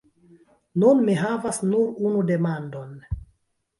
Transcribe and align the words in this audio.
Nun 0.83 1.03
mi 1.09 1.17
havas 1.21 1.61
nur 1.73 1.93
unu 2.09 2.27
demandon. 2.33 2.97